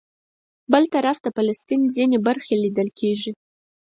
بل 0.71 0.83
طرف 0.95 1.17
د 1.21 1.27
فلسطین 1.35 1.81
ځینې 1.95 2.17
برخې 2.27 2.55
لیدل 2.63 2.87
کېږي. 2.99 3.31